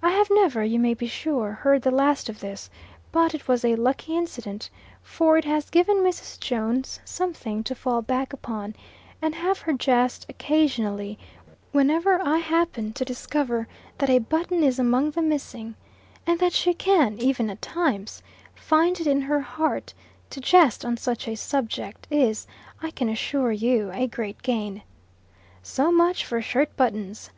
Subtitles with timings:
[0.00, 2.70] I have never, you may be sure, heard the last of this;
[3.10, 4.70] but it was a lucky incident,
[5.02, 6.38] for it has given Mrs.
[6.38, 8.76] Jones something to fall back upon,
[9.20, 11.18] and have her jest occasionally,
[11.72, 13.66] whenever I happen to discover
[13.98, 15.74] that a button is among the missing,
[16.28, 18.22] and that she can, even at times,
[18.54, 19.94] find it in her heart
[20.30, 22.46] to jest on such a subject, is,
[22.80, 24.82] I can assure you, a great gain.
[25.60, 27.30] So much for shirt buttons.